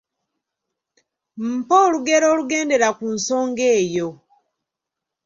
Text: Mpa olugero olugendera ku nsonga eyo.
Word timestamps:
Mpa 1.51 1.75
olugero 1.85 2.25
olugendera 2.33 2.87
ku 2.97 3.05
nsonga 3.15 3.65
eyo. 3.79 4.09